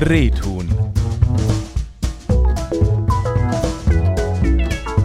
[0.00, 0.68] Rehtun.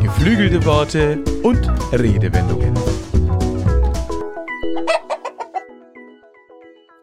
[0.03, 2.75] Geflügelte Worte und Redewendungen.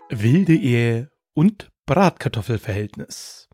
[0.09, 3.49] Wilde Ehe und Bratkartoffelverhältnis.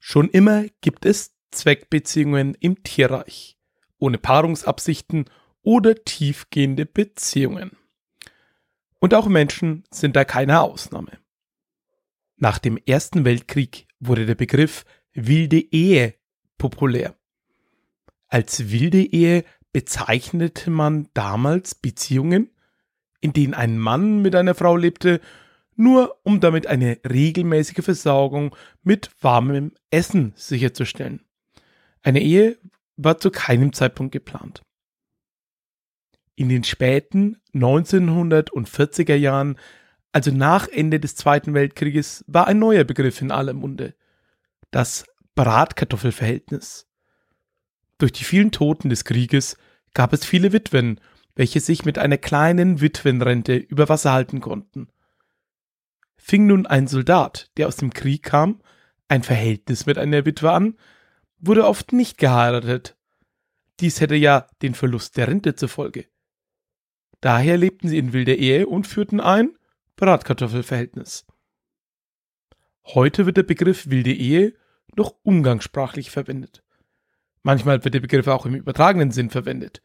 [0.00, 3.56] Schon immer gibt es Zweckbeziehungen im Tierreich,
[3.98, 5.26] ohne Paarungsabsichten
[5.62, 7.76] oder tiefgehende Beziehungen.
[8.98, 11.12] Und auch Menschen sind da keine Ausnahme.
[12.38, 16.14] Nach dem Ersten Weltkrieg wurde der Begriff wilde Ehe
[16.56, 17.16] populär.
[18.28, 22.50] Als wilde Ehe bezeichnete man damals Beziehungen,
[23.20, 25.20] in denen ein Mann mit einer Frau lebte,
[25.74, 31.24] nur um damit eine regelmäßige Versorgung mit warmem Essen sicherzustellen.
[32.02, 32.58] Eine Ehe
[32.96, 34.62] war zu keinem Zeitpunkt geplant.
[36.36, 39.56] In den späten 1940er Jahren,
[40.18, 43.94] also nach Ende des Zweiten Weltkrieges, war ein neuer Begriff in aller Munde.
[44.72, 45.04] Das
[45.36, 46.88] Bratkartoffelverhältnis.
[47.98, 49.56] Durch die vielen Toten des Krieges
[49.94, 51.00] gab es viele Witwen,
[51.36, 54.88] welche sich mit einer kleinen Witwenrente über Wasser halten konnten.
[56.16, 58.60] Fing nun ein Soldat, der aus dem Krieg kam,
[59.06, 60.76] ein Verhältnis mit einer Witwe an,
[61.38, 62.96] wurde oft nicht geheiratet.
[63.78, 66.06] Dies hätte ja den Verlust der Rente zur Folge.
[67.20, 69.54] Daher lebten sie in wilder Ehe und führten ein
[69.98, 71.26] Bratkartoffelverhältnis.
[72.84, 74.54] Heute wird der Begriff wilde Ehe
[74.96, 76.62] noch umgangssprachlich verwendet.
[77.42, 79.82] Manchmal wird der Begriff auch im übertragenen Sinn verwendet.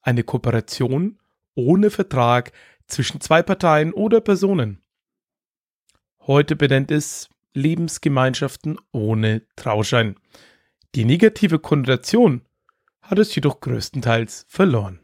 [0.00, 1.20] Eine Kooperation
[1.54, 2.50] ohne Vertrag
[2.88, 4.82] zwischen zwei Parteien oder Personen.
[6.26, 10.16] Heute benennt es Lebensgemeinschaften ohne Trauschein.
[10.96, 12.42] Die negative Konnotation
[13.00, 15.01] hat es jedoch größtenteils verloren.